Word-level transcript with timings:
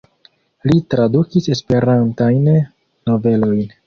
Li 0.69 0.77
tradukis 0.93 1.49
Esperantajn 1.55 2.47
novelojn. 3.11 3.63